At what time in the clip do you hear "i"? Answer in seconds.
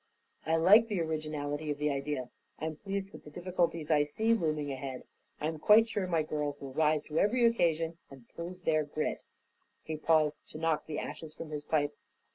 0.47-0.55, 3.91-4.01